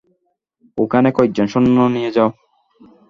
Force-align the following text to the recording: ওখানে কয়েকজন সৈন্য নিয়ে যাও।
ওখানে 0.77 1.09
কয়েকজন 1.17 1.45
সৈন্য 1.51 1.77
নিয়ে 1.95 2.11
যাও। 2.15 2.29